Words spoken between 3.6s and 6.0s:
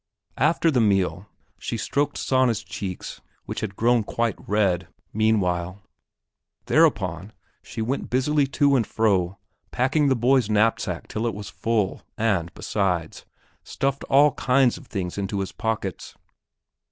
grown quite red, meanwhile.